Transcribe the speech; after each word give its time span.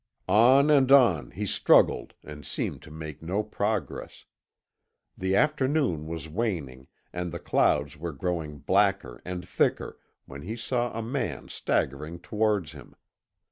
On 0.27 0.71
and 0.71 0.91
on 0.91 1.29
he 1.29 1.45
struggled 1.45 2.15
and 2.23 2.43
seemed 2.43 2.81
to 2.81 2.89
make 2.89 3.21
no 3.21 3.43
progress. 3.43 4.25
The 5.15 5.35
afternoon 5.35 6.07
was 6.07 6.27
waning, 6.27 6.87
and 7.13 7.31
the 7.31 7.37
clouds 7.37 7.97
were 7.99 8.11
growing 8.11 8.57
blacker 8.57 9.21
and 9.25 9.47
thicker, 9.47 9.99
when 10.25 10.41
he 10.41 10.55
saw 10.55 10.91
a 10.97 11.03
man 11.03 11.49
staggering 11.49 12.17
towards 12.17 12.71
him. 12.71 12.95